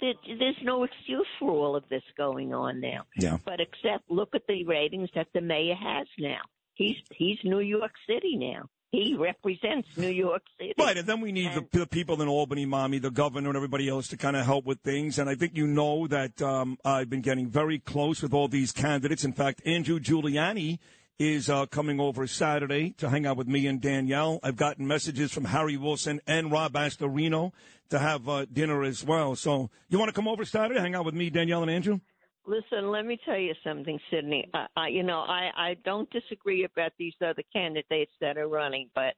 There- 0.00 0.36
There's 0.38 0.56
no 0.62 0.84
excuse 0.84 1.26
for 1.38 1.50
all 1.50 1.76
of 1.76 1.88
this 1.88 2.02
going 2.16 2.52
on 2.54 2.80
now 2.80 3.02
Yeah. 3.18 3.38
but 3.44 3.60
except 3.60 4.10
look 4.10 4.34
at 4.34 4.42
the 4.48 4.64
ratings 4.64 5.10
that 5.14 5.28
the 5.34 5.40
mayor 5.40 5.74
has 5.74 6.06
now. 6.18 6.40
He's 6.74 6.96
he's 7.14 7.38
New 7.44 7.60
York 7.60 7.92
City 8.06 8.36
now. 8.36 8.68
He 8.92 9.14
represents 9.18 9.88
New 9.96 10.08
York 10.10 10.42
City. 10.58 10.72
Right, 10.78 10.96
and 10.96 11.06
then 11.06 11.20
we 11.20 11.32
need 11.32 11.52
the, 11.54 11.66
the 11.80 11.86
people 11.86 12.22
in 12.22 12.28
Albany, 12.28 12.64
mommy, 12.66 12.98
the 12.98 13.10
governor, 13.10 13.48
and 13.50 13.56
everybody 13.56 13.88
else 13.88 14.08
to 14.08 14.16
kind 14.16 14.36
of 14.36 14.46
help 14.46 14.64
with 14.64 14.80
things. 14.80 15.18
And 15.18 15.28
I 15.28 15.34
think 15.34 15.56
you 15.56 15.66
know 15.66 16.06
that 16.06 16.40
um, 16.40 16.78
I've 16.84 17.10
been 17.10 17.20
getting 17.20 17.48
very 17.48 17.78
close 17.78 18.22
with 18.22 18.32
all 18.32 18.46
these 18.48 18.72
candidates. 18.72 19.24
In 19.24 19.32
fact, 19.32 19.60
Andrew 19.66 19.98
Giuliani 19.98 20.78
is 21.18 21.48
uh, 21.48 21.66
coming 21.66 21.98
over 21.98 22.26
Saturday 22.26 22.90
to 22.98 23.08
hang 23.08 23.26
out 23.26 23.36
with 23.36 23.48
me 23.48 23.66
and 23.66 23.80
Danielle. 23.80 24.38
I've 24.42 24.56
gotten 24.56 24.86
messages 24.86 25.32
from 25.32 25.46
Harry 25.46 25.76
Wilson 25.76 26.20
and 26.26 26.52
Rob 26.52 26.74
Astorino 26.74 27.52
to 27.90 27.98
have 27.98 28.28
uh, 28.28 28.44
dinner 28.52 28.82
as 28.82 29.04
well. 29.04 29.34
So 29.36 29.70
you 29.88 29.98
want 29.98 30.08
to 30.10 30.14
come 30.14 30.28
over 30.28 30.44
Saturday, 30.44 30.80
hang 30.80 30.94
out 30.94 31.04
with 31.04 31.14
me, 31.14 31.30
Danielle, 31.30 31.62
and 31.62 31.70
Andrew? 31.70 32.00
Listen, 32.46 32.90
let 32.90 33.04
me 33.06 33.18
tell 33.24 33.38
you 33.38 33.54
something, 33.64 33.98
Sydney. 34.10 34.48
I, 34.54 34.66
I, 34.76 34.88
you 34.88 35.02
know, 35.02 35.20
I, 35.20 35.50
I 35.56 35.76
don't 35.84 36.08
disagree 36.10 36.64
about 36.64 36.92
these 36.98 37.14
other 37.20 37.42
candidates 37.52 38.12
that 38.20 38.36
are 38.36 38.48
running, 38.48 38.88
but 38.94 39.14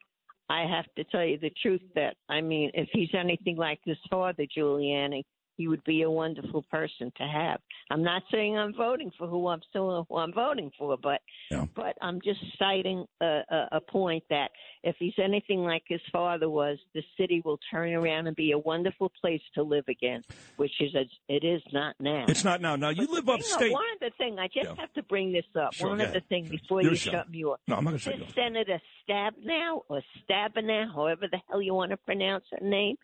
I 0.49 0.63
have 0.63 0.87
to 0.97 1.05
tell 1.05 1.25
you 1.25 1.39
the 1.39 1.53
truth 1.63 1.83
that, 1.95 2.17
I 2.29 2.41
mean, 2.41 2.71
if 2.73 2.89
he's 2.93 3.11
anything 3.13 3.57
like 3.57 3.81
his 3.85 3.99
father, 4.09 4.45
Giuliani, 4.57 5.25
he 5.59 5.69
would 5.69 5.85
be 5.85 6.03
a 6.03 6.11
wonderful 6.11 6.63
person 6.71 7.13
to 7.19 7.25
have. 7.25 7.61
I'm 7.91 8.03
not 8.03 8.23
saying 8.33 8.57
I'm 8.57 8.73
voting 8.75 9.11
for 9.19 9.27
who 9.27 9.49
I'm 9.49 9.61
still 9.69 10.07
who 10.09 10.17
I'm 10.17 10.33
voting 10.33 10.71
for, 10.79 10.97
but 10.97 11.21
Yeah. 11.51 11.67
but 11.77 11.97
I'm 12.01 12.21
just 12.23 12.41
citing 12.59 13.05
a, 13.21 13.41
a, 13.51 13.69
a 13.73 13.81
point 13.81 14.25
that 14.31 14.51
if 14.85 14.97
he's 14.99 15.19
anything 15.19 15.61
like 15.65 15.83
his 15.87 16.01
father 16.11 16.49
was, 16.49 16.79
the 16.95 17.03
city 17.19 17.43
will 17.45 17.59
turn 17.71 17.93
around 17.93 18.29
and 18.29 18.37
be 18.37 18.53
a 18.53 18.59
wonderful 18.59 19.13
place 19.21 19.43
to 19.57 19.63
live 19.63 19.85
again, 19.89 20.23
which 20.57 20.73
is 20.81 20.95
as 20.99 21.07
it 21.29 21.45
is 21.45 21.61
not 21.73 21.97
now. 22.01 22.25
It's 22.29 22.45
not 22.45 22.61
now. 22.61 22.77
Now, 22.77 22.91
you 22.91 23.07
But 23.09 23.15
live 23.17 23.29
upstate. 23.29 23.73
One 23.73 23.85
other 24.01 24.11
thing, 24.17 24.39
I 24.39 24.47
just 24.47 24.67
Yeah. 24.67 24.75
have 24.79 24.93
to 24.95 25.03
bring 25.03 25.33
this 25.33 25.45
up. 25.61 25.75
Sure, 25.75 25.89
one 25.89 25.99
go 25.99 26.05
other 26.05 26.21
thing 26.29 26.49
before 26.49 26.83
Your 26.83 26.93
you 26.93 26.97
show. 26.97 27.11
shut 27.11 27.29
me 27.31 27.45
off. 27.45 27.59
No, 27.67 27.75
I'm 27.77 27.85
not 27.85 27.91
going 27.91 27.99
to 27.99 28.05
shut 28.05 28.17
you 28.19 28.25
off. 28.25 28.35
Senator 28.35 28.81
Stabnow 29.09 29.83
or 29.89 30.03
Stabenow, 30.31 30.95
however 30.95 31.27
the 31.31 31.41
hell 31.49 31.61
you 31.61 31.75
want 31.75 31.91
to 31.91 31.97
pronounce 31.97 32.45
her 32.53 32.65
name, 32.65 32.97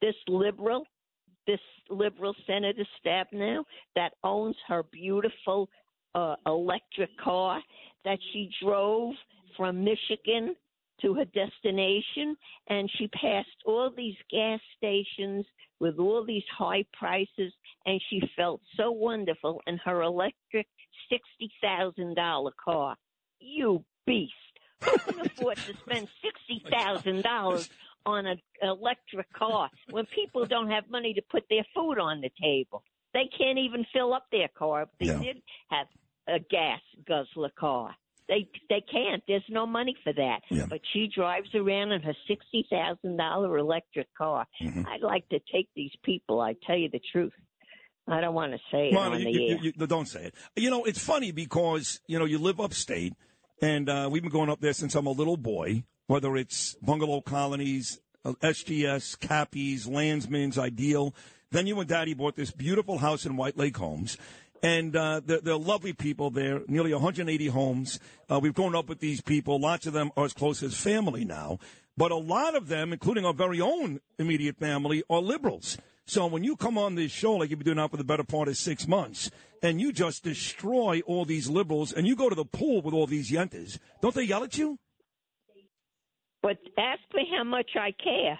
this 0.00 0.14
liberal, 0.28 0.84
this 1.46 1.60
liberal 1.88 2.34
Senator 2.46 2.84
Stabnow 3.04 3.64
that 3.96 4.12
owns 4.22 4.56
her 4.68 4.82
beautiful 4.82 5.68
uh, 6.14 6.36
electric 6.46 7.10
car 7.18 7.60
that 8.04 8.18
she 8.32 8.50
drove 8.62 9.14
from 9.56 9.84
Michigan 9.84 10.54
to 11.02 11.14
her 11.14 11.24
destination, 11.24 12.36
and 12.68 12.90
she 12.96 13.08
passed 13.08 13.48
all 13.64 13.90
these 13.96 14.16
gas 14.30 14.60
stations 14.76 15.46
with 15.78 15.98
all 15.98 16.24
these 16.24 16.44
high 16.56 16.84
prices, 16.92 17.52
and 17.86 18.00
she 18.10 18.20
felt 18.36 18.60
so 18.76 18.90
wonderful 18.90 19.62
in 19.66 19.78
her 19.78 20.02
electric 20.02 20.66
sixty 21.08 21.50
thousand 21.62 22.16
dollar 22.16 22.52
car. 22.62 22.96
You 23.40 23.84
beast! 24.06 24.32
Who 24.82 24.98
can 24.98 25.20
afford 25.20 25.56
to 25.58 25.74
spend 25.76 26.08
sixty 26.22 26.62
thousand 26.70 27.22
dollars 27.22 27.70
on 28.06 28.26
an 28.26 28.40
electric 28.62 29.32
car 29.32 29.70
when 29.90 30.06
people 30.06 30.46
don't 30.46 30.70
have 30.70 30.88
money 30.90 31.14
to 31.14 31.22
put 31.30 31.44
their 31.50 31.64
food 31.74 31.98
on 31.98 32.20
the 32.20 32.30
table? 32.40 32.82
They 33.12 33.28
can't 33.36 33.58
even 33.58 33.84
fill 33.92 34.12
up 34.14 34.26
their 34.30 34.48
car. 34.48 34.82
If 34.82 34.88
they 34.98 35.06
Yeah. 35.06 35.18
did 35.22 35.42
have 35.70 35.86
a 36.28 36.38
gas 36.38 36.80
guzzler 37.06 37.50
car. 37.58 37.94
They 38.28 38.48
they 38.68 38.80
can't. 38.82 39.20
There's 39.26 39.42
no 39.48 39.66
money 39.66 39.96
for 40.04 40.12
that. 40.12 40.42
Yeah. 40.50 40.66
But 40.68 40.80
she 40.92 41.08
drives 41.12 41.52
around 41.54 41.90
in 41.90 42.00
her 42.02 42.14
sixty 42.28 42.64
thousand 42.70 43.16
dollar 43.16 43.58
electric 43.58 44.06
car. 44.14 44.46
Mhm. 44.62 44.86
I'd 44.86 45.00
like 45.02 45.28
to 45.30 45.40
take 45.52 45.68
these 45.74 45.90
people. 46.04 46.40
I 46.40 46.54
tell 46.64 46.76
you 46.76 46.88
the 46.88 47.00
truth. 47.10 47.32
I 48.06 48.20
don't 48.20 48.34
want 48.34 48.52
to 48.52 48.58
say 48.70 48.90
it 48.90 48.96
on 48.96 49.18
you- 49.18 49.24
the 49.24 49.30
you- 49.32 49.42
air. 49.48 49.58
you- 49.62 49.72
you- 49.76 49.86
don't 49.86 50.06
say 50.06 50.26
it. 50.26 50.34
You 50.56 50.70
know, 50.70 50.84
it's 50.84 51.04
funny 51.04 51.32
because, 51.32 52.00
you 52.06 52.18
know, 52.18 52.24
you 52.24 52.38
live 52.38 52.60
upstate, 52.60 53.14
and 53.62 53.88
uh, 53.88 54.08
we've 54.10 54.22
been 54.22 54.30
going 54.32 54.48
up 54.50 54.60
there 54.60 54.72
since 54.72 54.94
I'm 54.94 55.06
a 55.06 55.12
little 55.12 55.36
boy, 55.36 55.82
whether 56.10 56.36
it's 56.36 56.74
bungalow 56.82 57.20
colonies, 57.20 58.00
SGS, 58.24 59.16
Cappies, 59.16 59.86
Landsman's, 59.86 60.58
Ideal. 60.58 61.14
Then 61.52 61.68
you 61.68 61.78
and 61.78 61.88
Daddy 61.88 62.14
bought 62.14 62.34
this 62.34 62.50
beautiful 62.50 62.98
house 62.98 63.24
in 63.24 63.36
White 63.36 63.56
Lake 63.56 63.76
Homes. 63.76 64.16
And 64.60 64.96
uh, 64.96 65.20
they're, 65.24 65.40
they're 65.40 65.56
lovely 65.56 65.92
people 65.92 66.30
there, 66.30 66.62
nearly 66.66 66.92
180 66.92 67.46
homes. 67.46 68.00
Uh, 68.28 68.40
we've 68.42 68.54
grown 68.54 68.74
up 68.74 68.88
with 68.88 68.98
these 68.98 69.20
people. 69.20 69.60
Lots 69.60 69.86
of 69.86 69.92
them 69.92 70.10
are 70.16 70.24
as 70.24 70.32
close 70.32 70.64
as 70.64 70.74
family 70.74 71.24
now. 71.24 71.60
But 71.96 72.10
a 72.10 72.16
lot 72.16 72.56
of 72.56 72.66
them, 72.66 72.92
including 72.92 73.24
our 73.24 73.32
very 73.32 73.60
own 73.60 74.00
immediate 74.18 74.58
family, 74.58 75.04
are 75.08 75.20
liberals. 75.20 75.78
So 76.06 76.26
when 76.26 76.42
you 76.42 76.56
come 76.56 76.76
on 76.76 76.96
this 76.96 77.12
show, 77.12 77.34
like 77.34 77.50
you've 77.50 77.60
been 77.60 77.66
doing 77.66 77.76
now 77.76 77.86
for 77.86 77.98
the 77.98 78.04
better 78.04 78.24
part 78.24 78.48
of 78.48 78.56
six 78.56 78.88
months, 78.88 79.30
and 79.62 79.80
you 79.80 79.92
just 79.92 80.24
destroy 80.24 81.02
all 81.06 81.24
these 81.24 81.48
liberals, 81.48 81.92
and 81.92 82.04
you 82.04 82.16
go 82.16 82.28
to 82.28 82.34
the 82.34 82.44
pool 82.44 82.82
with 82.82 82.94
all 82.94 83.06
these 83.06 83.30
yentas, 83.30 83.78
don't 84.02 84.16
they 84.16 84.24
yell 84.24 84.42
at 84.42 84.58
you? 84.58 84.80
But 86.42 86.58
ask 86.78 87.00
me 87.14 87.28
how 87.36 87.44
much 87.44 87.70
I 87.76 87.92
care. 87.92 88.38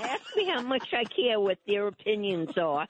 ask 0.00 0.22
me 0.36 0.46
how 0.46 0.62
much 0.62 0.86
I 0.92 1.04
care 1.04 1.40
what 1.40 1.58
their 1.66 1.86
opinions 1.86 2.50
are. 2.58 2.86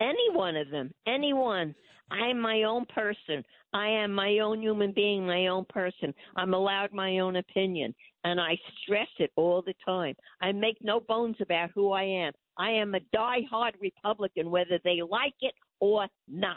Any 0.00 0.30
one 0.32 0.56
of 0.56 0.70
them, 0.70 0.92
anyone. 1.06 1.74
I 2.10 2.28
am 2.28 2.40
my 2.40 2.64
own 2.64 2.84
person. 2.86 3.44
I 3.72 3.88
am 3.88 4.12
my 4.12 4.38
own 4.38 4.60
human 4.60 4.92
being, 4.92 5.26
my 5.26 5.48
own 5.48 5.64
person. 5.68 6.14
I'm 6.36 6.54
allowed 6.54 6.92
my 6.92 7.18
own 7.18 7.36
opinion. 7.36 7.94
And 8.22 8.40
I 8.40 8.56
stress 8.82 9.08
it 9.18 9.30
all 9.36 9.62
the 9.62 9.74
time. 9.84 10.14
I 10.40 10.52
make 10.52 10.78
no 10.80 11.00
bones 11.00 11.36
about 11.40 11.70
who 11.74 11.92
I 11.92 12.04
am. 12.04 12.32
I 12.56 12.70
am 12.70 12.94
a 12.94 13.00
die-hard 13.12 13.74
Republican, 13.80 14.50
whether 14.50 14.78
they 14.84 15.00
like 15.08 15.34
it 15.40 15.54
or 15.80 16.06
not. 16.28 16.56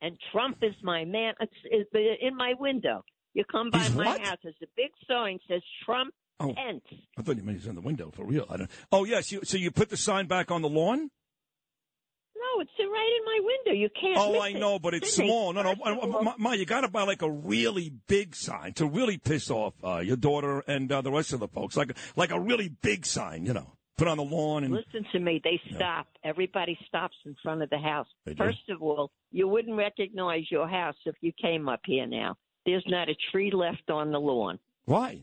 And 0.00 0.16
Trump 0.32 0.58
is 0.62 0.74
my 0.82 1.04
man. 1.04 1.34
It's, 1.40 1.90
in 2.20 2.36
my 2.36 2.54
window. 2.58 3.04
You 3.34 3.44
come 3.44 3.70
by 3.70 3.78
He's 3.78 3.94
my 3.94 4.06
what? 4.06 4.20
house. 4.20 4.38
There's 4.42 4.54
a 4.62 4.66
big 4.76 4.90
sign 5.08 5.38
says 5.48 5.62
Trump 5.84 6.14
Oh. 6.40 6.52
Pence. 6.52 6.82
I 7.16 7.22
thought 7.22 7.36
you 7.36 7.42
meant 7.42 7.58
he's 7.58 7.66
in 7.66 7.74
the 7.74 7.80
window 7.80 8.10
for 8.10 8.24
real. 8.24 8.46
I 8.50 8.56
don't. 8.56 8.70
Oh 8.90 9.04
yes, 9.04 9.30
you, 9.30 9.40
so 9.44 9.56
you 9.56 9.70
put 9.70 9.88
the 9.90 9.96
sign 9.96 10.26
back 10.26 10.50
on 10.50 10.62
the 10.62 10.68
lawn? 10.68 11.10
No, 12.36 12.60
it's 12.60 12.70
right 12.78 13.18
in 13.18 13.24
my 13.24 13.40
window. 13.42 13.80
You 13.80 13.88
can't. 14.00 14.18
Oh, 14.18 14.38
I 14.40 14.48
it. 14.48 14.58
know, 14.58 14.78
but 14.78 14.94
it's 14.94 15.14
small. 15.14 15.52
No, 15.52 15.62
no, 15.62 15.74
first 15.74 15.80
of 15.86 16.14
all- 16.14 16.22
Ma, 16.22 16.34
Ma, 16.38 16.52
you 16.52 16.66
got 16.66 16.82
to 16.82 16.88
buy 16.88 17.02
like 17.04 17.22
a 17.22 17.30
really 17.30 17.92
big 18.06 18.34
sign 18.36 18.72
to 18.74 18.86
really 18.86 19.18
piss 19.18 19.50
off 19.50 19.74
uh, 19.82 19.98
your 19.98 20.16
daughter 20.16 20.62
and 20.66 20.90
uh, 20.92 21.00
the 21.00 21.10
rest 21.10 21.32
of 21.32 21.40
the 21.40 21.48
folks. 21.48 21.76
Like, 21.76 21.96
like 22.16 22.30
a 22.30 22.38
really 22.38 22.68
big 22.68 23.06
sign, 23.06 23.46
you 23.46 23.54
know, 23.54 23.72
put 23.96 24.08
on 24.08 24.18
the 24.18 24.24
lawn 24.24 24.64
and. 24.64 24.74
Listen 24.74 25.06
to 25.12 25.18
me. 25.20 25.40
They 25.42 25.60
stop. 25.74 26.06
Everybody 26.22 26.78
stops 26.86 27.16
in 27.24 27.34
front 27.42 27.62
of 27.62 27.70
the 27.70 27.78
house. 27.78 28.08
They 28.24 28.34
do? 28.34 28.38
First 28.44 28.68
of 28.68 28.82
all, 28.82 29.10
you 29.30 29.48
wouldn't 29.48 29.76
recognize 29.76 30.50
your 30.50 30.68
house 30.68 30.96
if 31.06 31.14
you 31.20 31.32
came 31.40 31.68
up 31.68 31.80
here 31.86 32.06
now. 32.06 32.36
There's 32.66 32.84
not 32.86 33.08
a 33.08 33.14
tree 33.32 33.50
left 33.52 33.90
on 33.90 34.10
the 34.12 34.18
lawn. 34.20 34.58
Why? 34.84 35.22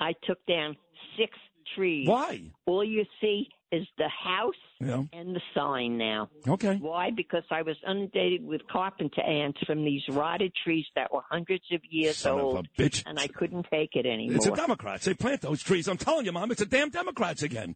I 0.00 0.14
took 0.26 0.44
down 0.46 0.76
six 1.18 1.32
trees. 1.74 2.08
Why? 2.08 2.52
All 2.66 2.84
you 2.84 3.04
see 3.20 3.48
is 3.72 3.84
the 3.98 4.08
house 4.08 4.54
Yeah. 4.80 5.02
and 5.12 5.34
the 5.34 5.40
sign 5.54 5.98
now. 5.98 6.30
Okay. 6.46 6.76
Why? 6.76 7.10
Because 7.10 7.42
I 7.50 7.62
was 7.62 7.76
inundated 7.84 8.44
with 8.46 8.60
carpenter 8.68 9.22
ants 9.22 9.58
from 9.66 9.84
these 9.84 10.02
rotted 10.08 10.52
trees 10.62 10.86
that 10.94 11.12
were 11.12 11.22
hundreds 11.28 11.64
of 11.72 11.80
years 11.90 12.16
Son 12.18 12.38
old, 12.40 12.58
of 12.58 12.64
a 12.66 12.82
bitch. 12.82 13.02
and 13.06 13.18
I 13.18 13.26
couldn't 13.26 13.66
take 13.70 13.96
it 13.96 14.06
anymore. 14.06 14.36
It's 14.36 14.44
the 14.46 14.52
Democrats. 14.52 15.04
They 15.06 15.14
plant 15.14 15.40
those 15.40 15.62
trees. 15.62 15.88
I'm 15.88 15.96
telling 15.96 16.26
you, 16.26 16.32
Mom, 16.32 16.50
it's 16.52 16.60
the 16.60 16.66
damn 16.66 16.90
Democrats 16.90 17.42
again. 17.42 17.74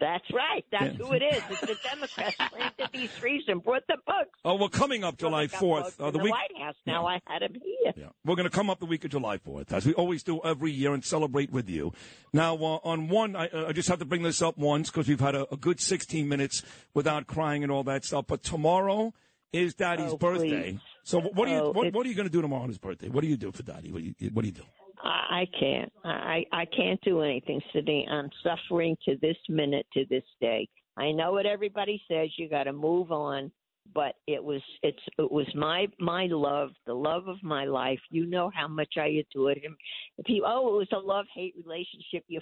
That's 0.00 0.24
right. 0.32 0.64
That's 0.72 0.98
Yeah. 0.98 1.04
who 1.04 1.12
it 1.12 1.22
is. 1.22 1.42
It's 1.50 1.60
the 1.60 1.76
Democrats 1.88 2.34
who 2.40 2.48
planted 2.56 2.88
these 2.92 3.10
trees 3.18 3.42
and 3.48 3.62
brought 3.62 3.86
the 3.86 3.98
bugs. 4.06 4.30
Oh, 4.46 4.56
we're 4.56 4.68
coming 4.70 5.04
up 5.04 5.18
July 5.18 5.30
Well, 5.40 5.46
they 5.46 5.46
got 5.48 5.60
4th. 5.60 6.00
Uh, 6.00 6.10
the 6.10 6.18
week. 6.20 6.32
White 6.32 6.58
House. 6.58 6.74
Now 6.86 7.06
I 7.06 7.20
had 7.26 7.42
him 7.42 7.54
here. 7.62 7.92
Yeah. 7.96 8.06
We're 8.24 8.34
going 8.36 8.48
to 8.48 8.54
come 8.54 8.70
up 8.70 8.80
the 8.80 8.86
week 8.86 9.04
of 9.04 9.10
July 9.10 9.36
4th, 9.36 9.72
as 9.72 9.84
we 9.84 9.92
always 9.94 10.22
do 10.22 10.40
every 10.42 10.72
year, 10.72 10.94
and 10.94 11.04
celebrate 11.04 11.52
with 11.52 11.68
you. 11.68 11.92
Now, 12.32 12.54
uh, 12.56 12.78
on 12.82 13.08
one, 13.08 13.36
I, 13.36 13.50
I 13.68 13.72
just 13.72 13.88
have 13.90 13.98
to 13.98 14.04
bring 14.06 14.22
this 14.22 14.40
up 14.40 14.56
once 14.56 14.90
because 14.90 15.06
we've 15.06 15.20
had 15.20 15.34
a, 15.34 15.46
a 15.52 15.56
good 15.58 15.80
16 15.80 16.26
minutes 16.26 16.62
without 16.94 17.26
crying 17.26 17.62
and 17.62 17.70
all 17.70 17.84
that 17.84 18.04
stuff. 18.06 18.24
But 18.26 18.42
tomorrow 18.42 19.12
is 19.52 19.74
Daddy's 19.74 20.12
Oh, 20.12 20.16
birthday. 20.16 20.72
please. 20.72 20.80
So 21.02 21.20
what 21.20 21.46
are 21.48 21.50
you 21.52 21.58
Oh, 21.58 21.70
what, 21.72 21.92
what 21.92 22.06
are 22.06 22.08
you 22.08 22.14
going 22.14 22.28
to 22.28 22.32
do 22.32 22.40
tomorrow 22.40 22.62
on 22.62 22.68
his 22.68 22.78
birthday? 22.78 23.08
What 23.08 23.20
do 23.20 23.26
you 23.26 23.36
do 23.36 23.52
for 23.52 23.62
Daddy? 23.64 23.90
What 23.92 23.98
do 24.02 24.14
you, 24.18 24.30
what 24.32 24.42
do, 24.42 24.48
you 24.48 24.54
do? 24.54 24.62
I, 25.02 25.40
I 25.42 25.46
can't. 25.58 25.92
I, 26.04 26.44
I 26.52 26.64
can't 26.66 27.00
do 27.02 27.22
anything, 27.22 27.60
Sydney. 27.72 28.06
I'm 28.10 28.30
suffering 28.42 28.96
to 29.06 29.16
this 29.20 29.36
minute, 29.48 29.86
to 29.94 30.04
this 30.10 30.24
day. 30.40 30.68
I 30.96 31.12
know 31.12 31.32
what 31.32 31.46
everybody 31.46 32.00
says. 32.08 32.30
You 32.36 32.48
got 32.48 32.64
to 32.64 32.72
move 32.72 33.12
on, 33.12 33.50
but 33.94 34.14
it 34.26 34.42
was 34.42 34.60
it's 34.82 35.02
it 35.18 35.30
was 35.30 35.46
my 35.54 35.86
my 35.98 36.26
love, 36.30 36.70
the 36.86 36.94
love 36.94 37.28
of 37.28 37.42
my 37.42 37.64
life. 37.64 38.00
You 38.10 38.26
know 38.26 38.50
how 38.54 38.68
much 38.68 38.94
I 38.98 39.22
adored 39.34 39.58
him. 39.58 39.76
If 40.18 40.28
you 40.28 40.44
oh, 40.46 40.74
it 40.74 40.78
was 40.78 40.88
a 40.92 40.98
love 40.98 41.26
hate 41.34 41.54
relationship. 41.56 42.24
You 42.28 42.40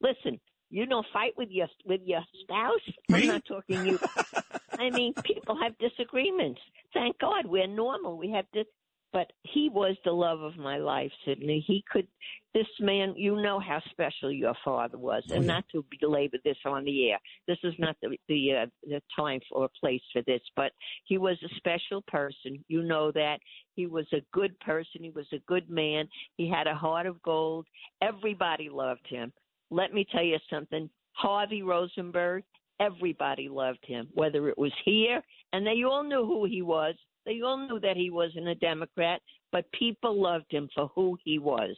listen. 0.00 0.40
You 0.68 0.84
don't 0.84 1.06
fight 1.12 1.32
with 1.36 1.48
your 1.50 1.68
with 1.84 2.00
your 2.04 2.22
spouse. 2.42 2.80
Me? 3.08 3.22
I'm 3.22 3.26
not 3.28 3.44
talking 3.46 3.86
you. 3.86 3.98
I 4.78 4.90
mean, 4.90 5.14
people 5.24 5.56
have 5.60 5.78
disagreements. 5.78 6.60
Thank 6.92 7.18
God 7.18 7.46
we're 7.46 7.68
normal. 7.68 8.18
We 8.18 8.30
have 8.30 8.46
this. 8.52 8.66
But 9.16 9.32
he 9.44 9.70
was 9.72 9.96
the 10.04 10.12
love 10.12 10.42
of 10.42 10.58
my 10.58 10.76
life, 10.76 11.10
Sidney. 11.24 11.64
He 11.66 11.82
could, 11.90 12.06
this 12.52 12.66
man, 12.78 13.14
you 13.16 13.40
know 13.40 13.58
how 13.58 13.80
special 13.90 14.30
your 14.30 14.52
father 14.62 14.98
was, 14.98 15.22
and 15.30 15.46
not 15.46 15.64
to 15.72 15.82
belabor 15.98 16.36
this 16.44 16.58
on 16.66 16.84
the 16.84 17.08
air. 17.08 17.18
This 17.48 17.56
is 17.64 17.72
not 17.78 17.96
the 18.02 18.18
the, 18.28 18.52
uh, 18.52 18.66
the 18.82 19.00
time 19.18 19.40
or 19.52 19.70
place 19.80 20.02
for 20.12 20.20
this, 20.26 20.42
but 20.54 20.70
he 21.06 21.16
was 21.16 21.38
a 21.42 21.54
special 21.56 22.02
person. 22.02 22.62
You 22.68 22.82
know 22.82 23.10
that 23.12 23.38
he 23.74 23.86
was 23.86 24.04
a 24.12 24.20
good 24.34 24.60
person. 24.60 25.02
He 25.02 25.08
was 25.08 25.28
a 25.32 25.40
good 25.48 25.70
man. 25.70 26.06
He 26.36 26.46
had 26.46 26.66
a 26.66 26.74
heart 26.74 27.06
of 27.06 27.22
gold. 27.22 27.66
Everybody 28.02 28.68
loved 28.68 29.06
him. 29.08 29.32
Let 29.70 29.94
me 29.94 30.06
tell 30.12 30.24
you 30.24 30.36
something. 30.50 30.90
Harvey 31.12 31.62
Rosenberg, 31.62 32.44
everybody 32.80 33.48
loved 33.48 33.82
him, 33.86 34.08
whether 34.12 34.50
it 34.50 34.58
was 34.58 34.72
here, 34.84 35.22
and 35.54 35.66
they 35.66 35.84
all 35.84 36.04
knew 36.04 36.26
who 36.26 36.44
he 36.44 36.60
was. 36.60 36.96
They 37.26 37.42
all 37.42 37.58
knew 37.68 37.78
that 37.80 37.96
he 37.96 38.10
wasn't 38.10 38.48
a 38.48 38.54
Democrat, 38.54 39.20
but 39.52 39.70
people 39.72 40.20
loved 40.20 40.46
him 40.50 40.68
for 40.74 40.90
who 40.94 41.18
he 41.24 41.38
was. 41.38 41.76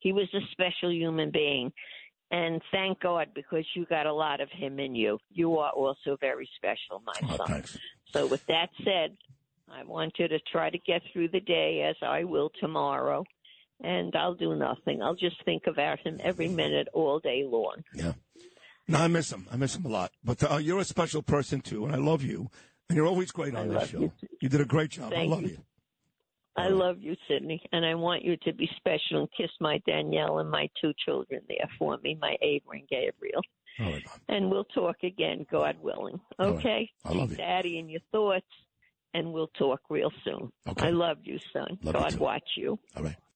He 0.00 0.12
was 0.12 0.28
a 0.34 0.40
special 0.52 0.92
human 0.92 1.30
being. 1.32 1.72
And 2.30 2.60
thank 2.72 3.00
God 3.00 3.28
because 3.34 3.64
you 3.74 3.86
got 3.86 4.06
a 4.06 4.12
lot 4.12 4.40
of 4.40 4.48
him 4.50 4.78
in 4.78 4.94
you. 4.94 5.18
You 5.32 5.56
are 5.58 5.70
also 5.70 6.16
very 6.20 6.48
special, 6.56 7.02
my 7.06 7.12
Oh, 7.22 7.36
son. 7.36 7.46
thanks. 7.48 7.78
So, 8.12 8.26
with 8.26 8.44
that 8.46 8.70
said, 8.84 9.16
I 9.70 9.84
want 9.84 10.14
you 10.18 10.28
to 10.28 10.38
try 10.52 10.68
to 10.70 10.78
get 10.78 11.02
through 11.12 11.28
the 11.28 11.40
day 11.40 11.82
as 11.88 11.96
I 12.02 12.24
will 12.24 12.50
tomorrow. 12.60 13.24
And 13.82 14.14
I'll 14.16 14.34
do 14.34 14.54
nothing. 14.54 15.02
I'll 15.02 15.14
just 15.16 15.42
think 15.44 15.64
about 15.66 15.98
him 16.00 16.18
every 16.22 16.48
minute, 16.48 16.88
all 16.92 17.18
day 17.20 17.44
long. 17.46 17.82
Yeah. 17.94 18.12
No, 18.88 18.98
I 19.00 19.08
miss 19.08 19.30
him. 19.32 19.46
I 19.52 19.56
miss 19.56 19.76
him 19.76 19.84
a 19.84 19.88
lot. 19.88 20.12
But 20.22 20.42
uh, 20.50 20.56
you're 20.58 20.78
a 20.80 20.84
special 20.84 21.22
person 21.22 21.60
too, 21.60 21.84
and 21.84 21.94
I 21.94 21.98
love 21.98 22.22
you. 22.22 22.50
And 22.88 22.96
you're 22.96 23.06
always 23.06 23.32
great 23.32 23.54
on 23.54 23.70
I 23.70 23.80
this 23.80 23.90
show. 23.90 24.00
you. 24.00 24.12
You 24.40 24.48
did 24.48 24.60
a 24.60 24.64
great 24.64 24.90
job. 24.90 25.10
Thank 25.10 25.30
I 25.32 25.34
love 25.34 25.42
you. 25.42 25.48
you. 25.48 25.58
I 26.56 26.68
love 26.68 26.98
you, 27.00 27.16
Sydney, 27.28 27.60
and 27.72 27.84
I 27.84 27.96
want 27.96 28.24
you 28.24 28.36
to 28.44 28.52
be 28.52 28.68
special 28.76 29.18
and 29.20 29.28
kiss 29.36 29.50
my 29.60 29.80
Danielle 29.88 30.38
and 30.38 30.48
my 30.48 30.68
two 30.80 30.92
children 31.04 31.40
there 31.48 31.68
for 31.78 31.98
me, 32.04 32.16
my 32.20 32.36
Ava 32.42 32.70
and 32.70 32.88
Gabriel. 32.88 33.42
All 33.80 33.86
right, 33.86 34.04
And 34.28 34.50
we'll 34.52 34.64
talk 34.66 35.02
again, 35.02 35.44
God 35.50 35.76
willing. 35.82 36.20
All 36.38 36.52
right. 36.52 36.56
Okay? 36.58 36.90
I 37.04 37.12
love 37.12 37.30
you. 37.32 37.36
Daddy 37.38 37.78
in 37.80 37.88
your 37.88 38.02
thoughts, 38.12 38.46
and 39.14 39.32
we'll 39.32 39.50
talk 39.58 39.80
real 39.90 40.12
soon. 40.24 40.52
Okay. 40.68 40.86
I 40.86 40.90
love 40.90 41.18
you, 41.24 41.40
son. 41.52 41.76
Love 41.82 41.94
you 41.96 42.00
God 42.00 42.10
too. 42.10 42.18
watch 42.18 42.48
you. 42.56 42.78
All 42.96 43.02
right. 43.02 43.16